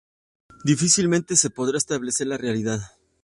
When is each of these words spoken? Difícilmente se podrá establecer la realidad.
Difícilmente 0.63 1.35
se 1.35 1.51
podrá 1.51 1.77
establecer 1.77 2.25
la 2.25 2.39
realidad. 2.39 2.79